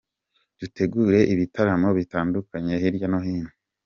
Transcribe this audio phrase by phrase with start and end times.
[0.59, 3.51] dutegura ibitaramo bitandukanye hirya no hino".